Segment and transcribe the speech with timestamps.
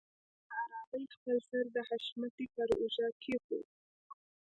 [0.03, 0.07] هغې
[0.49, 3.59] په آرامۍ خپل سر د حشمتي پر اوږه کېښوده.